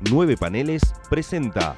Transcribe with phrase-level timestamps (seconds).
[0.00, 1.76] Nueve Paneles presenta.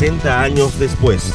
[0.00, 1.34] ...60 años después...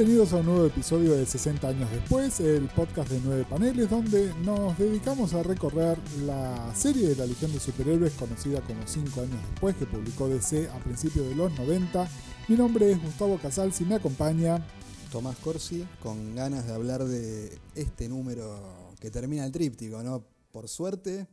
[0.00, 4.32] Bienvenidos a un nuevo episodio de 60 años después, el podcast de 9 paneles donde
[4.42, 9.36] nos dedicamos a recorrer la serie de la Legión de Superhéroes conocida como 5 años
[9.50, 12.08] después que publicó DC a principios de los 90.
[12.48, 14.66] Mi nombre es Gustavo Casals y me acompaña
[15.12, 18.58] Tomás Corsi con ganas de hablar de este número
[19.00, 20.24] que termina el tríptico, ¿no?
[20.50, 21.26] Por suerte,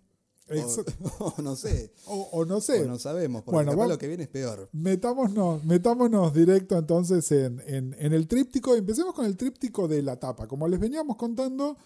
[1.20, 1.92] o, no sé.
[2.06, 2.86] O, no sé.
[2.86, 4.70] no sabemos, porque bueno, lo que viene es peor.
[4.72, 8.76] Metámonos, metámonos directo entonces en, el tríptico.
[8.76, 10.48] Empecemos con el tríptico de la tapa.
[10.48, 11.78] Como les veníamos contando,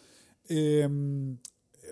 [0.48, 1.38] em,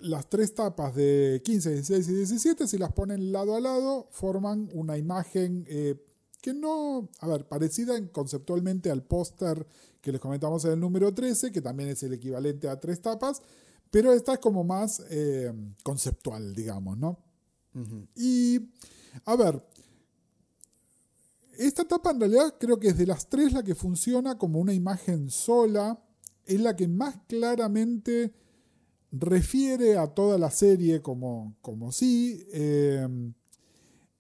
[0.02, 4.70] las tres tapas de 15, 16 y 17, si las ponen lado a lado, forman
[4.74, 5.96] una imagen eh,
[6.42, 9.66] que no, a ver, parecida conceptualmente al póster
[10.02, 13.42] que les comentamos en el número 13, que también es el equivalente a tres tapas
[13.92, 15.52] pero esta es como más eh,
[15.84, 17.20] conceptual, digamos, ¿no?
[18.16, 18.60] Y,
[19.26, 19.64] a ver,
[21.58, 24.74] esta etapa en realidad creo que es de las tres la que funciona como una
[24.74, 26.04] imagen sola,
[26.46, 28.34] es la que más claramente
[29.12, 32.46] refiere a toda la serie como, como sí.
[32.52, 33.08] Eh,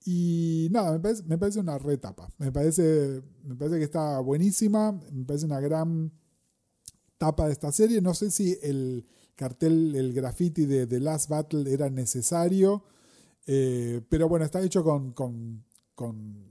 [0.06, 2.30] y nada, me parece, me parece una retapa.
[2.38, 4.92] Me parece, me parece que está buenísima.
[5.11, 6.11] Me parece una gran
[7.20, 8.02] tapa de esta serie.
[8.02, 9.06] No sé si el,
[9.39, 12.84] cartel, el graffiti de The Last Battle era necesario,
[13.48, 15.64] eh, pero bueno, está hecho con, con,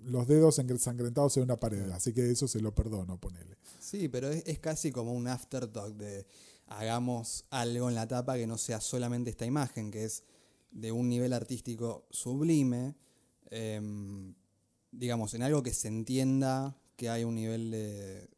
[0.04, 3.56] los dedos ensangrentados en una pared, así que eso se lo perdono, ponele.
[3.78, 6.26] Sí, pero es, casi como un aftertalk de
[6.66, 10.24] hagamos algo en la tapa que no sea solamente esta imagen, que es
[10.70, 12.94] de un nivel artístico sublime,
[13.50, 14.34] em,
[14.90, 18.28] digamos, en algo que se entienda que hay un nivel de,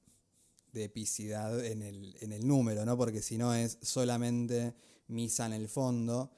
[0.73, 2.97] de epicidad en el, en el número, ¿no?
[2.97, 4.75] Porque si no es solamente
[5.09, 6.31] misa en el fondo,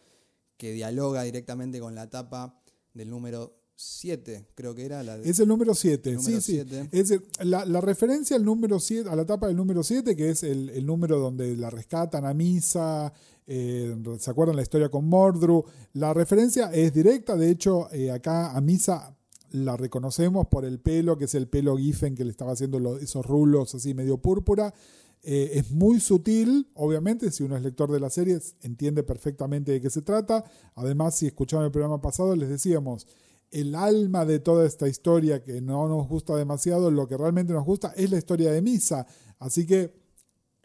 [0.57, 2.61] que dialoga directamente con la tapa
[2.95, 5.03] del número 7, creo que era.
[5.03, 6.63] La es el número 7, sí, sí.
[6.93, 10.87] Es la, referencia al número 7, a la tapa del número 7, que es el,
[10.87, 13.13] número donde la rescatan a Misa,
[13.47, 15.65] eh, ¿se acuerdan la historia con Mordru?
[15.95, 19.17] La referencia es directa, de hecho, eh, acá a Misa
[19.53, 23.25] la reconocemos por el pelo, que es el pelo Giffen que le estaba haciendo esos
[23.25, 24.75] rulos así medio púrpura.
[25.23, 29.81] Eh, es muy sutil, obviamente, si uno es lector de la serie entiende perfectamente de
[29.81, 30.45] qué se trata.
[30.75, 33.07] Además, si escucharon el programa pasado, les decíamos,
[33.53, 37.65] el alma de toda esta historia que no nos gusta demasiado, lo que realmente nos
[37.65, 39.07] gusta es la historia de Misa.
[39.39, 39.95] Así que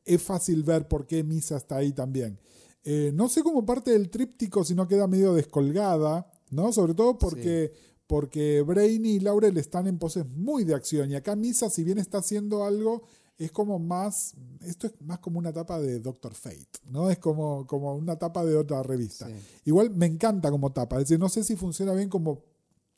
[0.05, 2.39] es fácil ver por qué Misa está ahí también.
[2.83, 6.71] Eh, no sé cómo parte del tríptico si no queda medio descolgada, ¿no?
[6.71, 7.73] Sobre todo porque
[8.07, 11.97] porque Brainy y Laurel están en poses muy de acción y acá Misa, si bien
[11.97, 13.03] está haciendo algo,
[13.37, 17.09] es como más, esto es más como una tapa de Doctor Fate, ¿no?
[17.11, 19.29] Es como, como una tapa de otra revista.
[19.65, 22.43] Igual me encanta como tapa, es decir, no sé si funciona bien como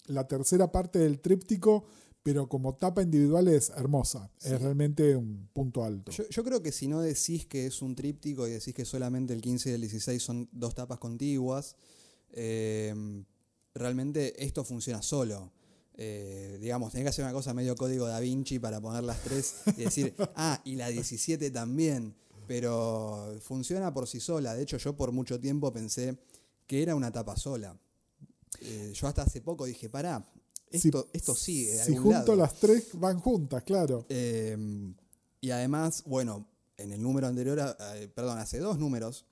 [0.06, 1.84] la tercera parte del tríptico,
[2.24, 6.12] pero como tapa individual es hermosa, es realmente un punto alto.
[6.12, 9.42] Yo, creo que si no decís que es un tríptico y decís que solamente el
[9.42, 11.76] 15 y el 16 son dos tapas contiguas,
[12.32, 13.24] eh,
[13.74, 15.52] realmente esto funciona solo.
[16.02, 19.56] Eh, digamos, tenés que hacer una cosa medio código da Vinci para poner las tres
[19.76, 22.16] y decir, ah, y la 17 también,
[22.48, 24.54] pero funciona por sí sola.
[24.56, 26.18] De hecho, yo por mucho tiempo pensé
[26.66, 27.78] que era una tapa sola.
[28.62, 30.26] Eh, yo hasta hace poco dije, pará,
[30.72, 31.84] esto, esto sigue.
[31.84, 34.06] si junto las tres van juntas, claro.
[34.10, 34.96] Em,
[35.42, 36.48] y además, bueno,
[36.78, 39.26] en el número anterior, eh, perdón, hace dos números,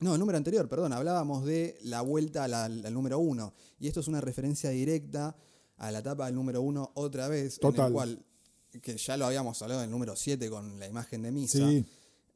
[0.00, 3.54] no, el número anterior, perdón, hablábamos de la vuelta al número uno.
[3.78, 5.36] Y esto es una referencia directa
[5.78, 7.58] a la etapa del número uno otra vez.
[7.58, 7.80] Total.
[7.80, 8.26] En el cual,
[8.82, 11.68] que ya lo habíamos hablado en el número 7 con la imagen de Misa.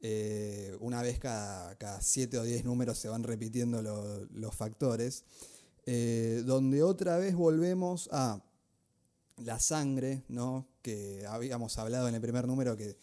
[0.03, 5.23] Eh, una vez cada, cada siete o diez números se van repitiendo los factores.
[5.85, 8.43] Eh, donde otra vez volvemos a
[9.37, 10.67] la sangre, ¿no?
[10.81, 12.97] Que habíamos hablado en el primer número que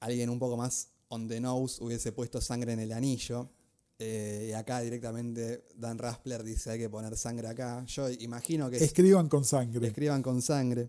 [0.00, 3.50] alguien un poco más on the nose hubiese puesto sangre en el anillo.
[3.98, 7.84] Eh, y acá directamente Dan Raspler dice hay que poner sangre acá.
[7.86, 8.76] Yo imagino que...
[8.76, 9.86] Escriban con sangre.
[9.86, 10.88] Escriban con sangre.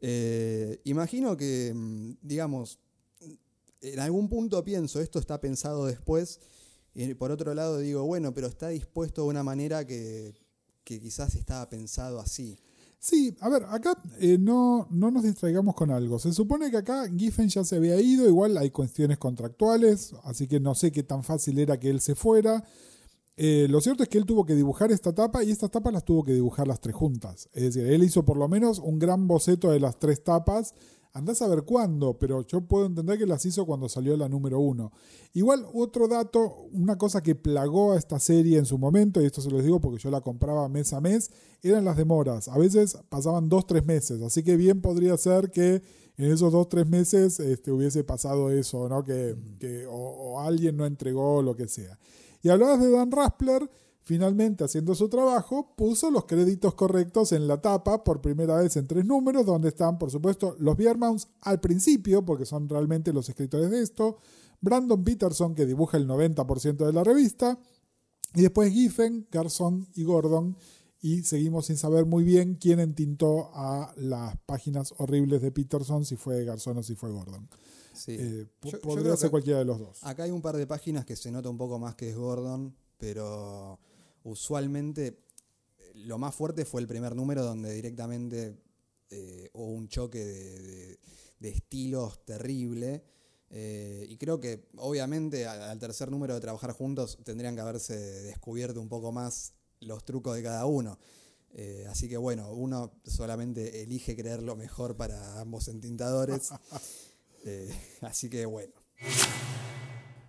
[0.00, 2.78] Eh, imagino que, mm, digamos,
[3.80, 6.40] en algún punto pienso, esto está pensado después,
[6.94, 10.34] y por otro lado digo, bueno, pero está dispuesto de una manera que,
[10.84, 12.58] que quizás estaba pensado así.
[13.04, 16.18] Sí, a ver, acá eh, no, no nos distraigamos con algo.
[16.18, 20.58] Se supone que acá Giffen ya se había ido, igual hay cuestiones contractuales, así que
[20.58, 22.64] no sé qué tan fácil era que él se fuera.
[23.36, 26.06] Eh, lo cierto es que él tuvo que dibujar esta tapa y estas tapas las
[26.06, 27.50] tuvo que dibujar las tres juntas.
[27.52, 30.72] Es decir, él hizo por lo menos un gran boceto de las tres tapas.
[31.16, 34.58] Andás a ver cuándo, pero yo puedo entender que las hizo cuando salió la número
[34.58, 34.90] uno.
[35.32, 39.40] Igual, otro dato, una cosa que plagó a esta serie en su momento, y esto
[39.40, 41.30] se los digo porque yo la compraba mes a mes,
[41.62, 42.48] eran las demoras.
[42.48, 44.22] A veces pasaban dos, tres meses.
[44.22, 45.82] Así que bien podría ser que
[46.16, 49.04] en esos dos, tres meses este, hubiese pasado eso, ¿no?
[49.04, 49.36] Que,
[49.88, 51.96] o, alguien no entregó lo que sea.
[52.42, 53.70] Y hablabas de Dan Raspler,
[54.04, 58.86] finalmente haciendo su trabajo, puso los créditos correctos en la tapa por primera vez en
[58.86, 63.70] tres números, donde están, por supuesto, los Biermans al principio, porque son realmente los escritores
[63.70, 64.18] de esto,
[64.60, 67.58] Brandon Peterson, que dibuja el 90% de la revista,
[68.34, 70.56] y después Giffen, Garzón y Gordon,
[71.00, 76.16] y seguimos sin saber muy bien quién entintó a las páginas horribles de Peterson, si
[76.16, 77.48] fue Garzón o si fue Gordon.
[78.08, 78.46] Eh,
[78.82, 80.04] podría ser cualquiera de los dos.
[80.04, 82.74] Acá hay un par de páginas que se nota un poco más que es Gordon,
[82.98, 83.78] pero
[84.24, 85.06] usualmente
[85.78, 88.58] eh, lo más fuerte fue el primer número donde directamente
[89.10, 90.98] eh, hubo un choque de,
[91.48, 93.04] estilos terrible.
[93.50, 98.88] y creo que obviamente al, tercer número de trabajar juntos tendrían que haberse descubierto un
[98.88, 100.98] poco más los trucos de cada uno.
[101.90, 106.50] así que bueno, uno solamente elige creer lo mejor para ambos entintadores.
[107.46, 108.72] Eh, así que bueno.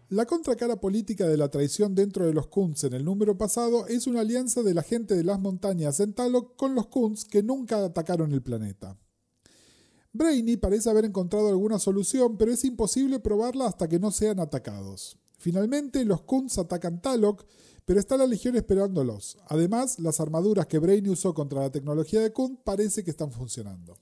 [0.09, 4.05] La contracara política de la traición dentro de los Kunz en el número pasado es
[4.05, 7.83] una alianza de la gente de las montañas en Talok con los Kunz que nunca
[7.83, 8.99] atacaron el planeta.
[10.13, 15.17] Brainy parece haber encontrado alguna solución, pero es imposible probarla hasta que no sean atacados.
[15.39, 17.43] Finalmente, los Kunz atacan Talok,
[17.83, 19.39] pero está la Legión esperándolos.
[19.47, 23.97] Además, las armaduras que Brainy usó contra la tecnología de Kunz parece que están funcionando.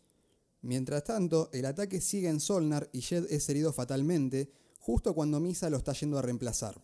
[0.62, 4.52] Mientras tanto, el ataque sigue en Solnar y Jed es herido fatalmente,
[4.84, 6.84] justo cuando Misa lo está yendo a reemplazar.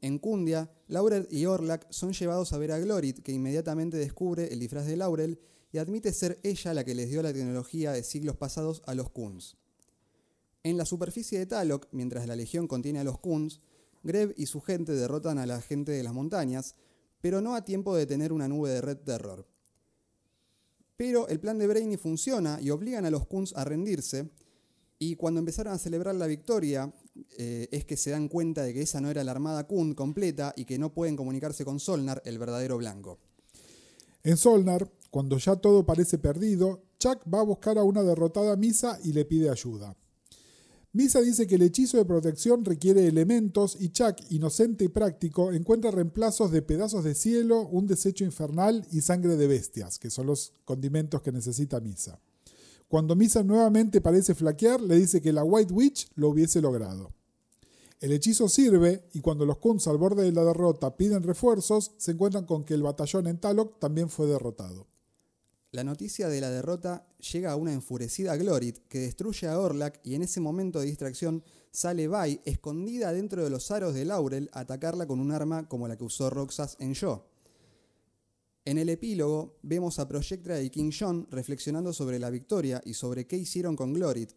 [0.00, 4.60] En Kundia, Laurel y Orlak son llevados a ver a Glorit, que inmediatamente descubre el
[4.60, 5.40] disfraz de Laurel
[5.72, 9.10] y admite ser ella la que les dio la tecnología de siglos pasados a los
[9.10, 9.56] Kuns.
[10.62, 13.58] En la superficie de Talok, mientras la legión contiene a los Kuns,
[14.04, 16.76] Greb y su gente derrotan a la gente de las montañas,
[17.20, 19.44] pero no a tiempo de tener una nube de Red Terror.
[20.96, 24.30] Pero el plan de Brainy funciona y obligan a los Kunz a rendirse.
[24.98, 26.92] Y cuando empezaron a celebrar la victoria,
[27.36, 30.52] eh, es que se dan cuenta de que esa no era la armada Kun completa
[30.56, 33.18] y que no pueden comunicarse con Solnar, el verdadero blanco.
[34.24, 38.98] En Solnar, cuando ya todo parece perdido, Chuck va a buscar a una derrotada Misa
[39.04, 39.96] y le pide ayuda.
[40.92, 45.92] Misa dice que el hechizo de protección requiere elementos y Chuck, inocente y práctico, encuentra
[45.92, 50.54] reemplazos de pedazos de cielo, un desecho infernal y sangre de bestias, que son los
[50.64, 52.18] condimentos que necesita Misa.
[52.88, 57.12] Cuando Misa nuevamente parece flaquear, le dice que la White Witch lo hubiese logrado.
[58.00, 62.12] El hechizo sirve y cuando los Kunz al borde de la derrota piden refuerzos, se
[62.12, 64.86] encuentran con que el batallón en Talok también fue derrotado.
[65.70, 70.14] La noticia de la derrota llega a una enfurecida Glorit que destruye a Orlak y
[70.14, 74.60] en ese momento de distracción sale Bai escondida dentro de los aros de Laurel a
[74.60, 77.26] atacarla con un arma como la que usó Roxas en Yo.
[78.68, 83.26] En el epílogo vemos a Projectra y King John reflexionando sobre la victoria y sobre
[83.26, 84.32] qué hicieron con Glorit,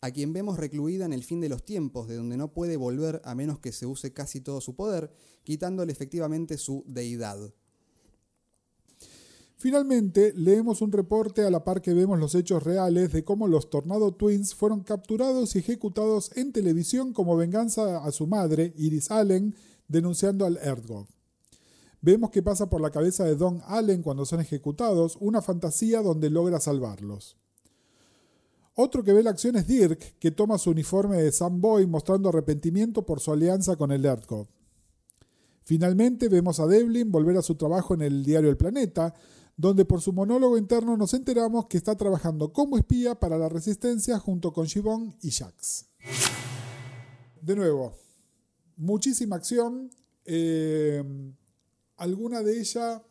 [0.00, 3.20] a quien vemos recluida en el fin de los tiempos, de donde no puede volver
[3.26, 7.52] a menos que se use casi todo su poder, quitándole efectivamente su deidad.
[9.58, 13.68] Finalmente, leemos un reporte a la par que vemos los hechos reales de cómo los
[13.68, 19.54] Tornado Twins fueron capturados y ejecutados en televisión como venganza a su madre, Iris Allen,
[19.88, 21.06] denunciando al Erdgov.
[22.04, 26.28] Vemos que pasa por la cabeza de Don Allen cuando son ejecutados, una fantasía donde
[26.28, 27.38] logra salvarlos.
[28.74, 32.28] Otro que ve la acción es Dirk, que toma su uniforme de Sam Boy mostrando
[32.28, 34.48] arrepentimiento por su alianza con el Erdgov.
[35.62, 39.14] Finalmente vemos a Devlin volver a su trabajo en el diario El Planeta,
[39.56, 44.18] donde por su monólogo interno nos enteramos que está trabajando como espía para la resistencia
[44.18, 45.86] junto con Shibon y Jax.
[47.40, 47.94] De nuevo,
[48.76, 49.88] muchísima acción,
[50.26, 51.02] eh,
[51.96, 53.02] alguna de ella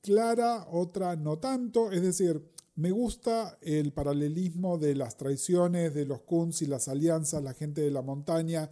[0.00, 2.42] clara, otra no tanto, es decir,
[2.76, 7.80] me gusta el paralelismo de las traiciones de los Kunz y las alianzas, la gente
[7.80, 8.68] de la montaña.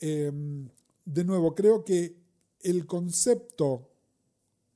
[0.00, 0.30] Eh,
[1.04, 2.16] de nuevo, creo que
[2.60, 3.90] el concepto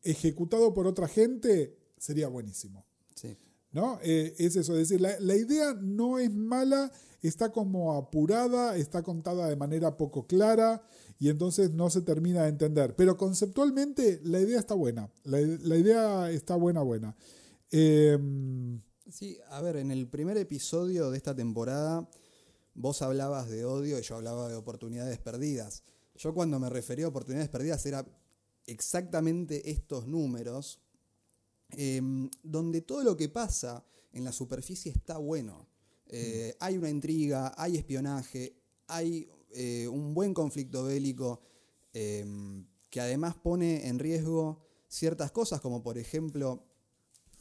[0.02, 2.84] ejecutado por otra gente, sería buenísimo.
[3.14, 3.37] Sí.
[3.72, 3.98] ¿No?
[4.02, 9.48] Eh, es eso, es decir, la, idea no es mala, está como apurada, está contada
[9.48, 10.82] de manera poco clara
[11.18, 12.94] y entonces no se termina de entender.
[12.96, 17.16] Pero conceptualmente la idea está buena, la, idea está buena, buena.
[17.70, 22.06] Em, sí, a ver, en el primer episodio de esta temporada
[22.74, 25.82] vos hablabas de odio y yo hablaba de oportunidades perdidas.
[26.14, 28.04] Yo cuando me refería a oportunidades perdidas era
[28.66, 30.81] exactamente estos números,
[31.76, 35.66] em, donde todo lo que pasa en la superficie está bueno.
[36.08, 38.54] Eh, hay una intriga, hay espionaje,
[38.86, 41.40] hay eh, un buen conflicto bélico
[41.94, 46.64] em, que además pone en riesgo ciertas cosas, como por ejemplo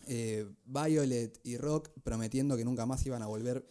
[0.08, 3.68] eh, Violet y Rock prometiendo que nunca más iban a volver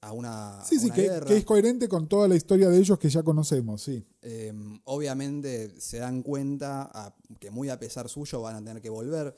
[0.00, 3.22] a una, sí, sí, que, es coherente con toda la historia de ellos que ya
[3.22, 4.06] conocemos, sí.
[4.20, 9.34] Em, obviamente se dan cuenta que muy a pesar suyo van a tener que volver.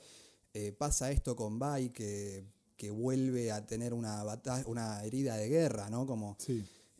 [0.77, 2.45] Pasa esto con Vi que
[2.77, 4.23] que vuelve a tener una,
[4.67, 6.05] una herida de guerra, ¿no?
[6.05, 6.37] Como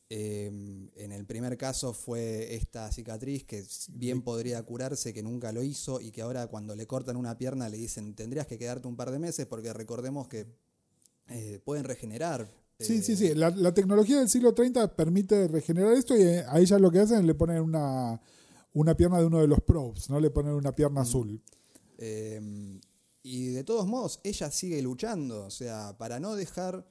[0.10, 5.62] em, en el primer caso fue esta cicatriz que bien podría curarse, que nunca lo
[5.62, 8.96] hizo y que ahora cuando le cortan una pierna le dicen tendrías que quedarte un
[8.96, 10.48] par de meses porque recordemos que
[11.30, 12.50] eh, pueden regenerar.
[12.80, 13.34] Sí, sí, sí.
[13.34, 17.20] La, tecnología del siglo 30 permite regenerar esto y eh, a ella lo que hacen
[17.20, 18.20] es le ponen una,
[18.74, 20.20] una pierna de uno de los probes, ¿no?
[20.20, 21.42] Le ponen una pierna azul.
[21.98, 22.80] Eh,
[23.28, 26.88] y de todos modos, ella sigue luchando, o sea, para no dejar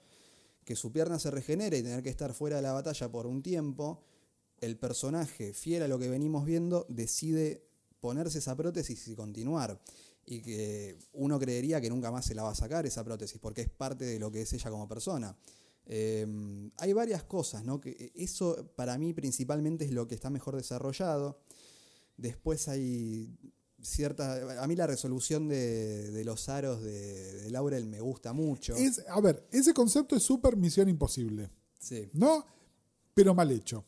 [0.66, 3.42] que su pierna se regenere y tener que estar fuera de la batalla por un
[3.42, 4.02] tiempo,
[4.60, 7.66] el personaje, fiel a lo que venimos viendo, decide
[8.00, 9.80] ponerse esa prótesis y continuar.
[10.26, 13.62] Y que uno creería que nunca más se la va a sacar esa prótesis, porque
[13.62, 15.34] es parte de lo que es ella como persona.
[15.86, 17.80] Em, hay varias cosas, ¿no?
[17.80, 21.40] Que eso para mí principalmente es lo que está mejor desarrollado.
[22.18, 23.38] Después hay
[23.80, 24.62] cierta.
[24.62, 28.74] A mí la resolución de, los aros de, Laurel me gusta mucho.
[28.74, 31.50] Es, a ver, ese concepto es súper misión imposible.
[31.78, 32.08] Sí.
[32.12, 32.44] ¿No?
[33.14, 33.84] Pero mal hecho.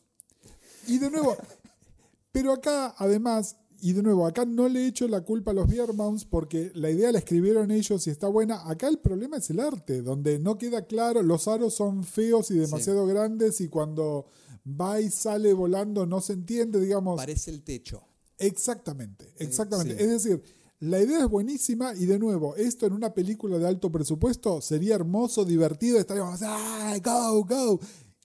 [0.87, 1.35] Y de nuevo,
[2.31, 6.25] pero acá, además, y de nuevo, acá no le echo la culpa a los Biermounts
[6.25, 8.69] porque la idea la escribieron ellos y está buena.
[8.69, 12.55] Acá el problema es el arte, donde no queda claro, los aros son feos y
[12.55, 14.25] demasiado grandes y cuando
[14.69, 17.17] va y sale volando no se entiende, digamos.
[17.17, 18.08] Parece el techo.
[18.39, 20.01] Exactamente, eh, exactamente.
[20.01, 20.41] Es decir,
[20.79, 24.95] la idea es buenísima y de nuevo, esto en una película de alto presupuesto sería
[24.95, 27.79] hermoso, divertido, estaríamos, ¡ay, go, go!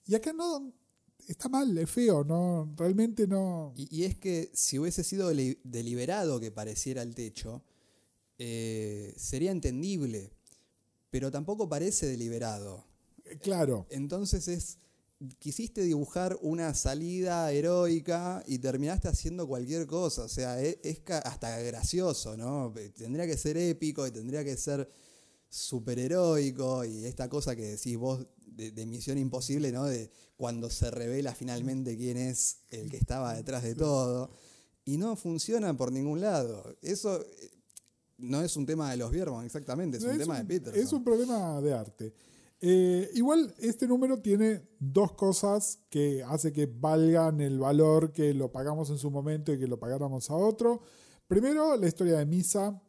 [0.07, 0.73] Y acá no,
[1.27, 3.73] está mal, es feo, no, realmente no.
[3.75, 5.29] Y, es que si hubiese sido
[5.63, 7.61] deliberado que pareciera el techo,
[8.37, 10.31] eh, sería entendible,
[11.09, 12.85] pero tampoco parece deliberado.
[13.41, 13.87] Claro.
[13.89, 14.77] Entonces es
[15.39, 20.23] quisiste dibujar una salida heroica y terminaste haciendo cualquier cosa.
[20.23, 22.73] O sea, e, es, hasta gracioso, ¿no?
[22.97, 24.89] Tendría que ser épico y tendría que ser
[25.49, 29.85] superheroico y esta cosa que decís vos de, Misión Imposible, ¿no?
[29.85, 34.31] De cuando se revela finalmente quién es el que estaba detrás de todo.
[34.85, 36.75] Y no funciona por ningún lado.
[36.81, 37.51] Eso eh,
[38.17, 40.75] no es un tema de los Bierman, exactamente, es un tema de Peter.
[40.75, 42.13] Es un problema de arte.
[42.61, 48.51] Eh, igual este número tiene dos cosas que hace que valgan el valor que lo
[48.51, 50.81] pagamos en su momento y que lo pagáramos a otro.
[51.27, 52.81] Primero, la historia de Misa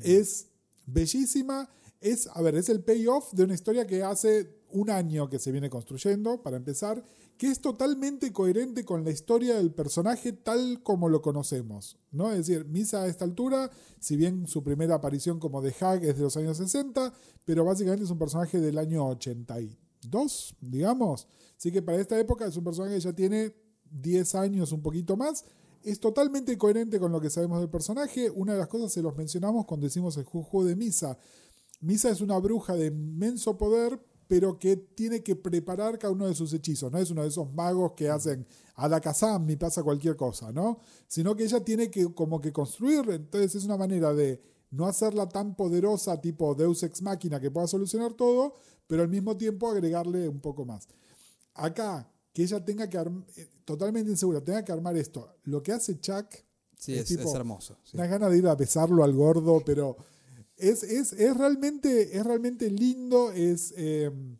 [0.00, 0.48] es
[0.86, 1.70] bellísima.
[2.00, 5.52] Es, a ver, es el payoff de una historia que hace un año que se
[5.52, 7.04] viene construyendo, para empezar,
[7.36, 11.98] que es totalmente coherente con la historia del personaje tal como lo conocemos.
[12.10, 12.30] ¿no?
[12.30, 16.16] Es decir, Misa a esta altura, si bien su primera aparición como The Hag es
[16.16, 17.12] de los años 60,
[17.44, 21.26] pero básicamente es un personaje del año 82, digamos.
[21.56, 23.54] Así que para esta época es un personaje que ya tiene
[23.90, 25.44] 10 años, un poquito más.
[25.82, 28.30] Es totalmente coherente con lo que sabemos del personaje.
[28.30, 31.18] Una de las cosas se los mencionamos cuando decimos el juego de Misa.
[31.80, 34.00] Misa es una bruja de inmenso poder,
[34.32, 36.90] pero que tiene que preparar cada uno de sus hechizos.
[36.90, 38.46] No es uno de esos magos que hacen
[38.76, 40.80] a la Kazam y pasa cualquier cosa, ¿no?
[41.06, 43.04] Sino que ella tiene que como que construir.
[43.10, 47.66] Entonces es una manera de no hacerla tan poderosa tipo Deus Ex Máquina que pueda
[47.66, 48.54] solucionar todo,
[48.86, 50.88] pero al mismo tiempo agregarle un poco más.
[51.52, 55.36] Acá, que ella tenga que, eh, totalmente insegura, tenga que armar esto.
[55.42, 56.24] Lo que hace Chuck...
[56.78, 57.76] Sí, es, hermoso.
[57.84, 57.98] Sí.
[57.98, 59.98] Ganas de ir a besarlo al gordo, pero
[60.62, 63.32] es, es, es, realmente, es realmente lindo.
[63.32, 64.38] Es, em,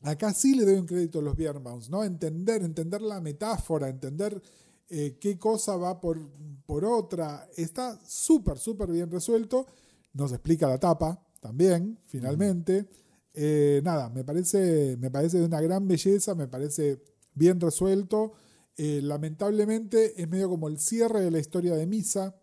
[0.00, 2.02] acá sí le doy un crédito a los Bierbaums, ¿no?
[2.02, 4.40] Entender, entender la metáfora, entender
[4.88, 6.18] eh, qué cosa va por,
[6.64, 7.48] por otra.
[7.56, 9.66] Está súper, súper bien resuelto.
[10.14, 12.88] Nos explica la tapa también, finalmente.
[13.34, 17.02] Eh, nada, me parece, me parece de una gran belleza, me parece
[17.34, 18.32] bien resuelto.
[18.76, 22.34] Eh, lamentablemente es medio como el cierre de la historia de Misa.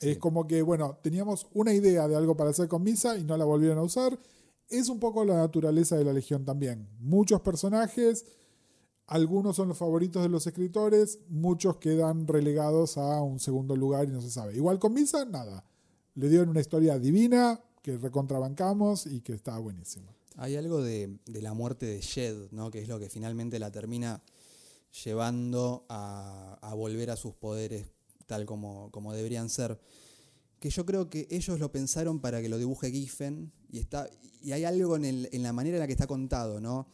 [0.00, 3.36] Es como que, bueno, teníamos una idea de algo para hacer con Misa y no
[3.36, 4.18] la volvieron a usar.
[4.68, 6.88] Es un poco la naturaleza de la Legión también.
[7.00, 8.24] Muchos personajes,
[9.06, 14.12] algunos son los favoritos de los escritores, muchos quedan relegados a un segundo lugar y
[14.12, 14.54] no se sabe.
[14.54, 15.64] Igual con Misa, nada.
[16.14, 20.12] Le dieron una historia divina que recontrabancamos y que está buenísima.
[20.36, 22.70] Hay algo de, la muerte de Shed, ¿no?
[22.70, 24.22] que es lo que finalmente la termina
[25.04, 27.86] llevando a, volver a sus poderes
[28.28, 29.80] tal como, como, deberían ser.
[30.60, 34.08] Que yo creo que ellos lo pensaron para que lo dibuje Giffen y, está,
[34.40, 36.86] y hay algo en, el, en la manera en la que está contado, ¿no?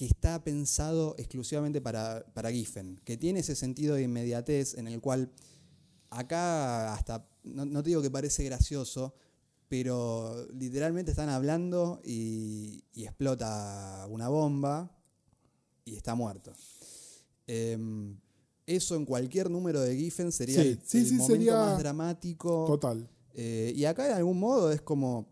[0.00, 4.98] que está pensado exclusivamente para, para Giffen, que tiene ese sentido de inmediatez en el
[4.98, 5.30] cual
[6.08, 9.14] acá hasta, no, te digo que parece gracioso,
[9.68, 14.90] pero literalmente están hablando y, explota una bomba
[15.84, 16.54] y está muerto.
[17.46, 18.16] Em,
[18.76, 20.78] eso en cualquier número de Giffen sería el,
[21.16, 22.64] momento más dramático.
[22.66, 23.08] Total.
[23.34, 25.28] Eh, y acá de algún modo es como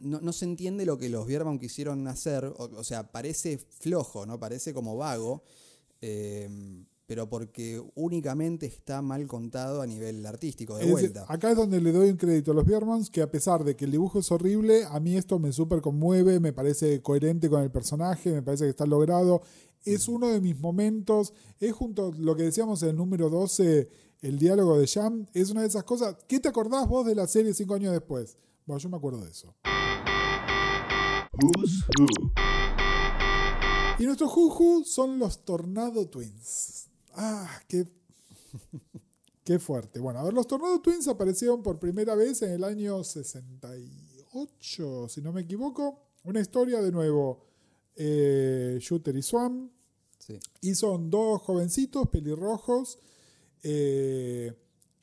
[0.00, 4.38] no, se entiende lo que los Bierbaum quisieron hacer, o, sea, parece flojo, ¿no?
[4.38, 5.42] Parece como vago,
[6.00, 6.48] eh,
[7.06, 11.24] pero porque únicamente está mal contado a nivel artístico, de vuelta.
[11.28, 13.84] Acá es donde le doy un crédito a los Biermans, que a pesar de que
[13.84, 17.70] el dibujo es horrible, a mí esto me súper conmueve, me parece coherente con el
[17.70, 19.42] personaje, me parece que está logrado.
[19.86, 23.88] Es uno de mis momentos, es junto a lo que decíamos en el número 12,
[24.20, 26.16] el diálogo de Jam, es una de esas cosas.
[26.26, 28.36] ¿Qué te acordás vos de la serie cinco años después?
[28.66, 29.54] Bueno, yo me acuerdo de eso.
[34.00, 36.88] Y nuestros Juju son los Tornado Twins.
[37.14, 37.86] Ah, qué,
[39.44, 40.00] qué fuerte.
[40.00, 45.22] Bueno, a ver, los Tornado Twins aparecieron por primera vez en el año 68, si
[45.22, 46.00] no me equivoco.
[46.24, 47.44] Una historia de nuevo,
[47.94, 49.22] eh, Shooter y
[50.60, 52.98] Y son dos jovencitos pelirrojos.
[53.62, 54.52] Eh,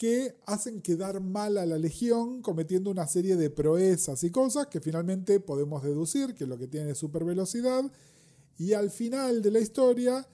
[0.04, 4.82] que hacen quedar mal a la Legión cometiendo una serie de proezas y cosas que
[4.82, 7.90] finalmente podemos deducir que lo que tiene es super velocidad.
[8.58, 10.28] Y al final de la historia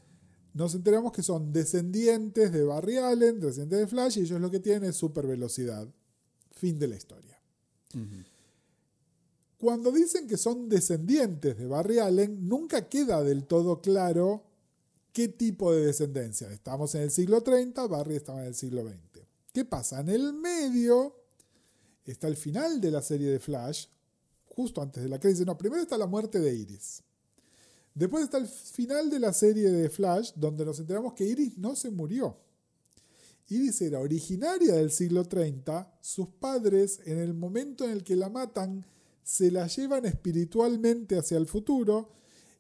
[0.54, 4.60] nos enteramos que son descendientes de Barry Allen, descendientes de Flash, y ellos lo que
[4.60, 5.88] tienen es super velocidad.
[6.52, 7.40] Fin de la historia.
[9.58, 14.49] Cuando dicen que son descendientes de Barry Allen, nunca queda del todo claro
[15.14, 16.52] qué tipo de descendencia.
[16.52, 19.28] Estamos en el siglo 30, Barry estaba en el siglo 20.
[19.54, 20.00] ¿Qué pasa?
[20.00, 21.16] En el medio
[22.06, 23.88] está el final de la serie de Flash,
[24.46, 25.46] justo antes de la crisis.
[25.46, 27.04] No, primero está la muerte de Iris.
[27.94, 31.76] Después está el final de la serie de Flash, donde nos enteramos que Iris no
[31.76, 32.38] se murió.
[33.50, 38.30] Iris era originaria del siglo 30, sus padres en el momento en el que la
[38.30, 38.86] matan
[39.24, 42.12] se la llevan espiritualmente hacia el futuro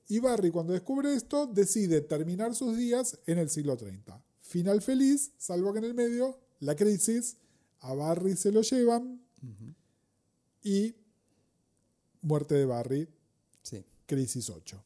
[0.10, 4.22] y Barry cuando descubre esto decide terminar sus días en el siglo 30.
[4.41, 7.38] Final feliz, salvo que en el medio la crisis,
[7.82, 9.22] a Barry se lo llevan
[10.63, 10.95] y
[12.22, 13.08] muerte de Barry,
[14.08, 14.84] crisis 8.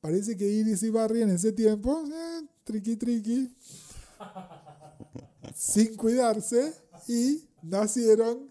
[0.00, 3.54] Parece que Iris y Barry en ese tiempo, eh, triqui triqui,
[5.54, 6.72] sin cuidarse
[7.06, 8.50] y nacieron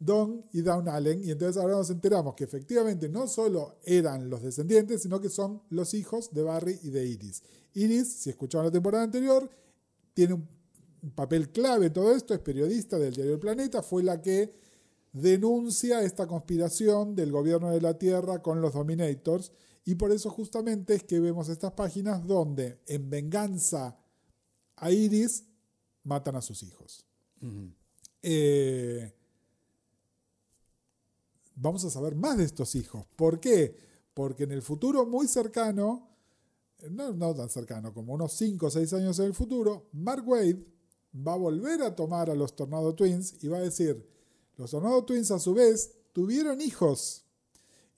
[0.00, 1.22] Don y Down Allen.
[1.22, 5.62] Y entonces ahora nos enteramos que efectivamente no solo eran los descendientes, sino que son
[5.68, 7.42] los hijos de Barry y de Iris.
[7.74, 9.48] Iris, si escucharon la temporada anterior,
[10.14, 14.20] tiene un papel clave en todo esto, es periodista del diario El Planeta, fue la
[14.20, 14.52] que
[15.12, 19.52] denuncia esta conspiración del gobierno de la Tierra con los Dominators
[19.84, 23.98] y por eso justamente es que vemos estas páginas donde en venganza
[24.76, 25.44] a Iris
[26.04, 27.04] matan a sus hijos.
[28.22, 29.12] Eh,
[31.54, 33.06] vamos a saber más de estos hijos.
[33.16, 33.76] ¿Por qué?
[34.14, 36.10] Porque en el futuro muy cercano
[36.88, 40.64] no, tan cercano, como unos 5 o 6 años en el futuro, Mark Wade
[41.14, 44.06] va a volver a tomar a los Tornado Twins y va a decir,
[44.56, 47.24] los Tornado Twins a su vez tuvieron hijos.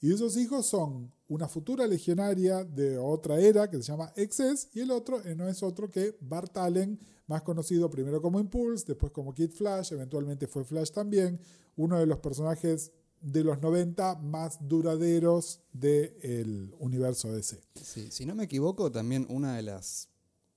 [0.01, 4.81] Y esos hijos son una futura legionaria de otra era que se llama Excess y
[4.81, 9.13] el otro eh, no es otro que Bart Allen, más conocido primero como Impulse, después
[9.13, 11.39] como Kid Flash, eventualmente fue Flash también,
[11.77, 12.91] uno de los personajes
[13.23, 17.61] de los 90 más duraderos del universo DC.
[17.81, 20.09] Sí, si no me equivoco, también una de las,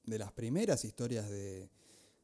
[0.03, 1.69] de las primeras historias de,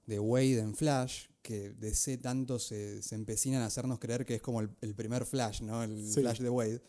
[0.08, 4.42] de Wade en Flash, que DC tanto se, se empecinan a hacernos creer que es
[4.42, 5.84] como el, primer Flash, ¿no?
[5.84, 6.82] El Flash de Wade.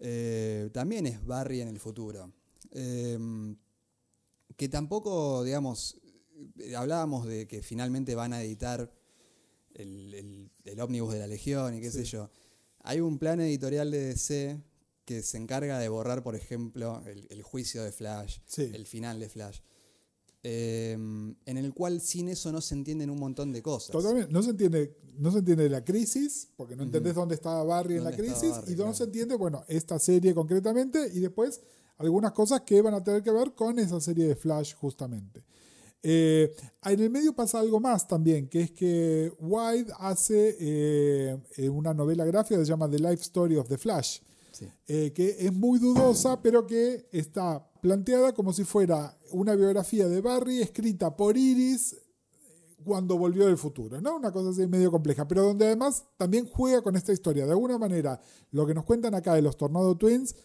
[0.00, 2.32] Eh, también es Barry en el futuro.
[2.70, 3.56] Em,
[4.56, 5.98] que tampoco, digamos,
[6.76, 8.90] hablábamos de que finalmente van a editar
[9.74, 12.30] el, el, el ómnibus de la Legión y qué sé yo.
[12.84, 14.62] Hay un plan editorial de DC
[15.04, 19.60] que se encarga de borrar, por ejemplo, el, juicio de Flash, el final de Flash.
[20.46, 23.92] Eh, en el cual sin eso no se entienden un montón de cosas.
[23.92, 24.30] Totalmente.
[24.30, 28.04] No se entiende, no se entiende la crisis, porque no entendés dónde estaba Barry en
[28.04, 31.62] la crisis, y no se entiende, bueno, esta serie concretamente, y después
[31.96, 35.42] algunas cosas que van a tener que ver con esa serie de Flash justamente.
[36.06, 41.94] Eh, en el medio pasa algo más también, que es que White hace eh, una
[41.94, 44.18] novela gráfica que se llama The Life Story of the Flash,
[44.86, 50.20] eh, que es muy dudosa, pero que está planteada como si fuera una biografía de
[50.20, 51.96] Barry escrita por Iris
[52.84, 54.16] cuando volvió del futuro, ¿no?
[54.16, 57.46] Una cosa así medio compleja, pero donde además también juega con esta historia.
[57.46, 60.36] De alguna manera, lo que nos cuentan acá de los Tornado Twins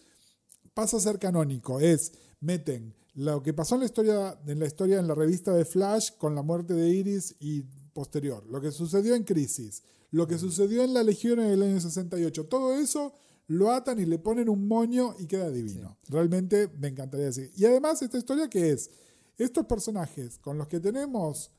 [0.72, 1.80] pasa a ser canónico.
[1.80, 5.66] Es, meten lo que pasó en la historia, en la historia en la revista de
[5.66, 10.38] Flash con la muerte de Iris y posterior, lo que sucedió en Crisis, lo que
[10.38, 13.12] sucedió en la Legión en el año 68, todo eso
[13.48, 15.98] lo atan y le ponen un moño y queda divino.
[16.08, 17.52] Realmente me encantaría decir.
[17.56, 18.90] Y además esta historia que es,
[19.36, 21.50] estos personajes con los que tenemos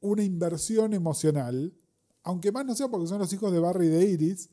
[0.00, 1.72] una inversión emocional,
[2.24, 4.50] aunque más no sea porque son los hijos de Barry y de Iris,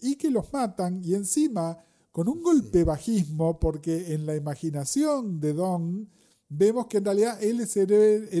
[0.00, 1.82] y que los matan y encima
[2.16, 6.08] con un golpe bajismo, porque en la imaginación de Don
[6.48, 7.92] vemos que en realidad él es el,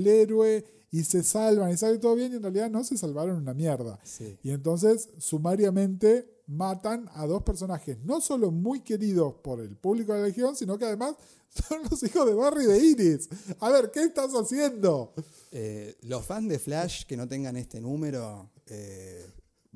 [0.06, 3.52] héroe y se salvan y sale todo bien y en realidad no se salvaron una
[3.52, 4.00] mierda.
[4.42, 10.20] Y entonces sumariamente matan a dos personajes, no solo muy queridos por el público de
[10.20, 11.14] la Legión, sino que además
[11.68, 13.28] son los hijos de Barry de Iris.
[13.60, 15.12] A ver, ¿qué estás haciendo?
[15.52, 19.26] Eh, los fans de Flash que no tengan este número, eh,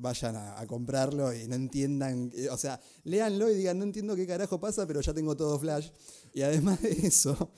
[0.01, 4.25] vayan a, comprarlo y no entiendan, eh, o sea, léanlo y digan, no entiendo qué
[4.27, 5.89] carajo pasa, pero ya tengo todo Flash.
[6.33, 7.51] Y además de eso,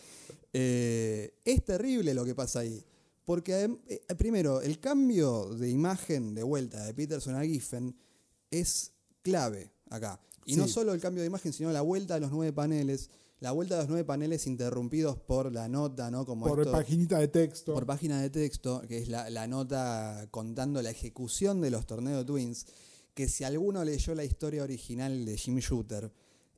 [0.52, 2.84] es terrible lo que pasa ahí.
[3.26, 3.70] Porque
[4.18, 7.96] primero, el cambio de imagen de vuelta de Peterson a Giffen
[8.52, 10.20] es clave acá.
[10.46, 13.10] Y no solo el cambio de imagen, sino la vuelta a los nueve paneles.
[13.44, 16.26] La vuelta a los nueve paneles interrumpidos por la nota, ¿no?
[16.26, 17.74] Como por página de texto.
[17.74, 22.66] Por página de texto, que es la, nota contando la ejecución de los torneos Twins.
[23.14, 26.10] Que si alguno leyó la historia original de Jim Shooter,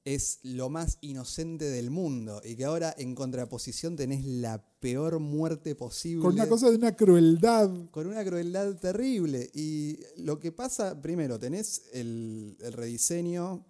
[0.04, 5.74] es lo más inocente del mundo y que ahora en contraposición tenés la peor muerte
[5.74, 6.22] posible.
[6.22, 7.90] Con una cosa de una crueldad.
[7.90, 9.50] Con una crueldad terrible.
[9.56, 13.66] Y lo que pasa, primero, tenés el, el rediseño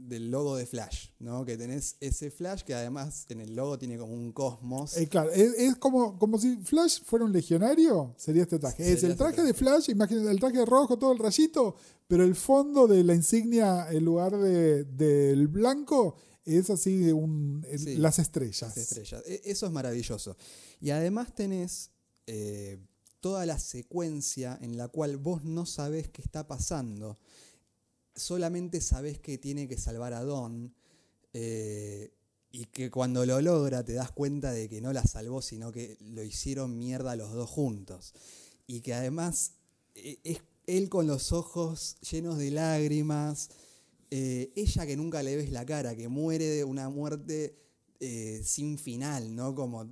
[0.00, 1.44] del logo de Flash, ¿no?
[1.44, 4.96] Que tenés ese Flash que además en el logo tiene como un cosmos.
[4.96, 8.82] Eh, claro, es, como, como si Flash fuera un legionario, sería este traje.
[8.82, 12.34] es el este traje de Flash, imagínate el traje rojo, todo el rayito, pero el
[12.34, 17.66] fondo de la insignia, en lugar del blanco, es así un,
[17.98, 18.76] las estrellas.
[18.76, 19.22] estrellas.
[19.26, 20.36] E, eso es maravilloso.
[20.80, 21.90] Y además tenés
[22.26, 22.78] eh,
[23.20, 27.18] toda la secuencia en la cual vos no sabés qué está pasando
[28.18, 30.74] solamente sabes que tiene que salvar a Don
[31.32, 32.12] eh,
[32.50, 35.96] y que cuando lo logra te das cuenta de que no la salvó, sino que
[36.00, 38.14] lo hicieron mierda los dos juntos.
[38.66, 39.52] Y que además
[39.94, 43.50] eh, es él con los ojos llenos de lágrimas,
[44.10, 47.56] eh, ella que nunca le ves la cara, que muere de una muerte
[48.44, 49.56] sin final, ¿no?
[49.56, 49.84] Como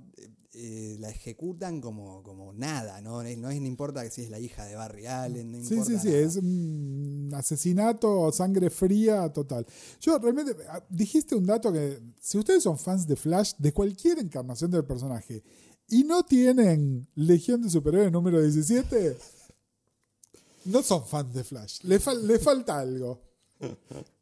[0.59, 3.21] eh, la ejecutan como, como nada, ¿no?
[3.21, 6.11] No, es, no importa si es la hija de Barry Allen, no Sí, sí, sí,
[6.11, 6.96] es un
[7.33, 9.65] asesinato, sangre fría, total.
[9.99, 14.19] Yo realmente, ah, dijiste un dato que, si ustedes son fans de Flash, de cualquier
[14.19, 15.43] encarnación del personaje,
[15.89, 19.17] y no tienen Legión de Superhéroes número 17,
[20.65, 21.81] no son fans de Flash.
[21.83, 23.21] Le, le falta algo.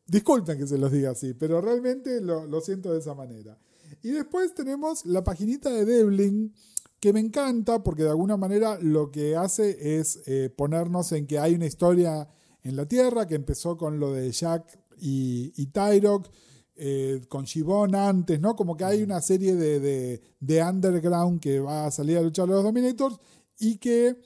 [0.08, 3.58] Disculpen que se los diga así, pero realmente lo, lo siento de esa manera.
[4.04, 6.54] Y después tenemos la paginita de Devlin,
[7.00, 11.40] que me encanta porque de alguna manera lo que hace es eh, ponernos en que
[11.40, 12.28] hay una historia
[12.66, 16.28] en la Tierra que empezó con lo de Jack y, y Tyrok,
[16.76, 18.56] eh, con Shibon antes, ¿no?
[18.56, 22.54] Como que hay una serie de, de, underground que va a salir a luchar a
[22.54, 23.20] los Dominators
[23.60, 24.18] y que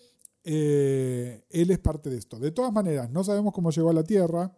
[0.46, 2.40] eh, él es parte de esto.
[2.40, 4.56] De todas maneras, no sabemos cómo llegó a la Tierra.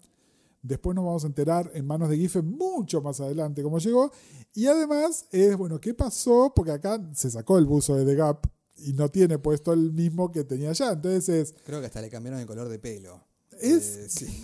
[0.61, 4.11] Después nos vamos a enterar en manos de Giffen mucho más adelante cómo llegó.
[4.53, 6.53] Y además es, bueno, ¿qué pasó?
[6.55, 10.31] Porque acá se sacó el buzo de The Gap y no tiene puesto el mismo
[10.31, 10.91] que tenía allá.
[10.91, 11.55] Entonces es...
[11.65, 13.30] Creo que hasta le cambiaron el color de pelo.
[13.61, 14.41] Es, eh, sí,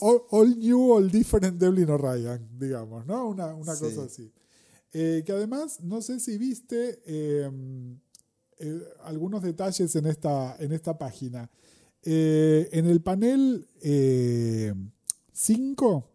[0.30, 3.28] all, new, all different Devlin O'Ryan, digamos, ¿no?
[3.28, 4.32] Una, cosa así.
[4.92, 7.50] Eh, que además, no sé si viste eh,
[9.04, 11.50] algunos detalles en esta, en esta página.
[12.02, 13.66] en el panel
[15.32, 16.08] 5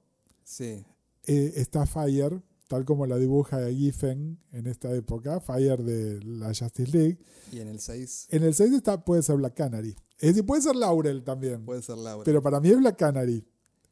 [0.43, 0.86] sí.
[1.26, 6.91] Eh, está Fire, tal como la dibuja Giffen en esta época, Fire de la Justice
[6.91, 7.17] League.
[7.52, 8.28] Y en el 6.
[8.32, 9.95] En el 6 está, puede ser Black Canary.
[10.23, 11.65] Es decir, puede ser Laurel también.
[11.65, 12.23] Puede ser Laurel.
[12.23, 13.45] Pero para mí es Black Canary,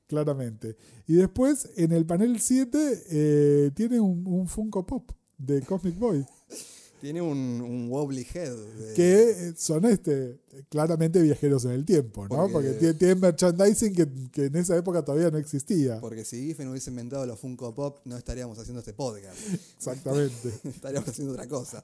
[0.07, 0.77] claramente.
[1.07, 6.25] Y después, en el panel 7, eh, tiene un, un Funko Pop de Cosmic Boy.
[7.01, 8.55] Tiene un, wobbly head.
[8.95, 10.39] Que son este,
[10.69, 12.47] claramente viajeros en el tiempo, ¿no?
[12.51, 13.95] Porque, tienen merchandising
[14.31, 15.99] que, en esa época todavía no existía.
[15.99, 19.35] Porque si Giffen hubiese inventado los Funko Pop, no estaríamos haciendo este podcast.
[19.77, 20.53] Exactamente.
[20.63, 21.83] estaríamos haciendo otra cosa.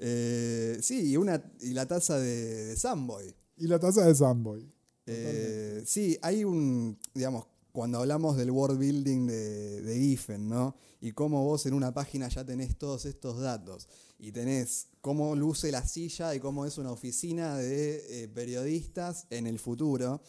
[0.00, 3.34] Eh, sí, y, una, y la taza de, de Samboy.
[3.56, 4.70] Y la taza de Samboy.
[5.06, 10.76] Eh, sí, hay un, digamos, cuando hablamos del world building de, de Giffen, ¿no?
[11.00, 13.88] Y cómo vos en una página ya tenés todos estos datos
[14.18, 19.46] y tenés cómo luce la silla y cómo es una oficina de eh, periodistas en
[19.46, 20.20] el futuro.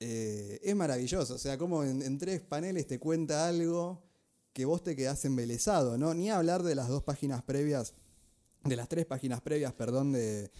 [0.00, 4.02] Eh, es maravilloso, o sea, como en, tres paneles te cuenta algo
[4.52, 6.12] que vos te quedás embelesado, ¿no?
[6.14, 7.94] Ni hablar de las dos páginas previas,
[8.64, 10.50] de las tres páginas previas, perdón, de,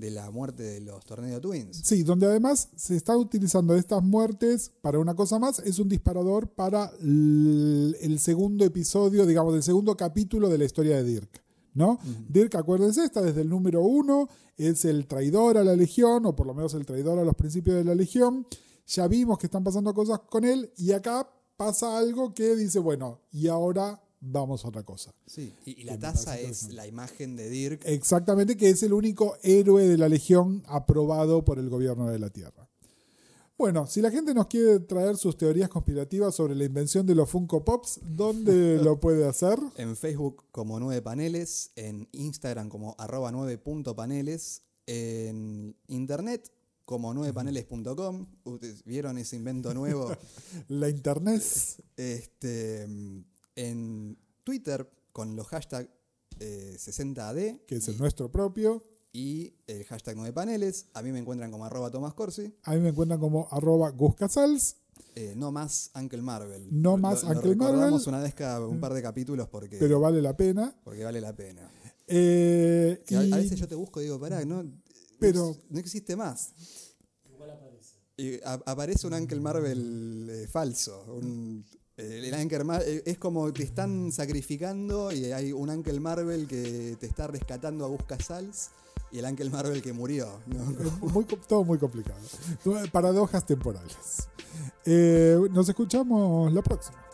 [0.00, 1.82] de la muerte de los Tornado Twins.
[1.84, 6.48] Sí, donde además se está utilizando estas muertes para una cosa más, es un disparador
[6.48, 11.44] para el, segundo episodio, digamos, del segundo capítulo de la historia de Dirk.
[11.74, 12.00] ¿no?
[12.28, 16.46] Dirk, acuérdense, está desde el número uno, es el traidor a la Legión, o por
[16.46, 18.46] lo menos el traidor a los principios de la Legión.
[18.86, 23.20] Ya vimos que están pasando cosas con él, y acá pasa algo que dice, bueno,
[23.30, 25.14] y ahora vamos a otra cosa.
[25.26, 27.82] Sí, y, la taza es la imagen de Dirk.
[27.86, 32.30] Exactamente, que es el único héroe de la Legión aprobado por el gobierno de la
[32.30, 32.68] Tierra.
[33.60, 37.28] Bueno, si la gente nos quiere traer sus teorías conspirativas sobre la invención de los
[37.28, 39.58] Funko Pops, ¿dónde lo puede hacer?
[39.76, 46.50] En Facebook como 9 paneles, en Instagram como arroba 9.paneles, en internet
[46.86, 48.26] como 9paneles.com.
[48.44, 50.10] ¿Ustedes vieron ese invento nuevo?
[50.68, 51.42] la internet.
[51.96, 52.88] Este,
[53.60, 55.90] en Twitter con los hashtags
[56.38, 57.38] 60AD.
[57.38, 58.82] Eh, que es el nuestro propio.
[59.12, 60.86] Y el hashtag 9 paneles.
[60.94, 62.54] A mí me encuentran como arroba Tomás Corsi.
[62.62, 64.76] A mí me encuentran como arroba Gus Casals.
[65.16, 66.68] Eh, no más Uncle Marvel.
[66.70, 68.00] No más Uncle Marvel.
[68.06, 69.78] una vez cada un par de capítulos porque.
[69.78, 70.74] Pero vale la pena.
[70.84, 71.68] Porque vale la pena.
[72.06, 74.64] Eh, a, veces yo te busco y digo, pará, no,
[75.18, 76.52] pero, no existe más.
[77.28, 77.94] Igual aparece.
[78.16, 81.04] Y aparece un Uncle Marvel falso.
[81.14, 81.64] Un,
[82.00, 87.06] el Anker eh, es como te están sacrificando y hay un Uncle Marvel que te
[87.06, 88.70] está rescatando a Busca Sals
[89.12, 90.40] y el Uncle Marvel que murió.
[91.48, 92.20] todo muy complicado.
[92.92, 94.28] Paradojas temporales.
[94.84, 97.09] Eh, nos escuchamos la próxima.